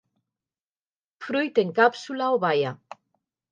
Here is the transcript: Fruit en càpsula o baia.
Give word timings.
Fruit 1.27 1.63
en 1.65 1.75
càpsula 1.81 2.33
o 2.39 2.43
baia. 2.47 2.75